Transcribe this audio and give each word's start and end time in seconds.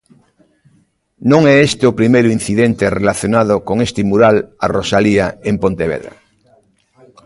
Non 1.31 1.41
é 1.53 1.55
este 1.67 1.83
o 1.89 1.97
primeiro 1.99 2.29
incidente 2.37 2.93
relacionado 2.99 3.55
con 3.67 3.77
este 3.87 4.01
mural 4.11 4.35
a 4.63 4.65
Rosalía 4.77 5.25
en 5.49 5.55
Pontevedra. 5.63 6.13